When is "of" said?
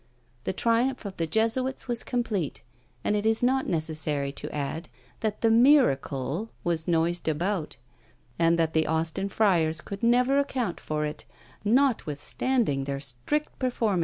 1.05-1.17, 13.59-13.59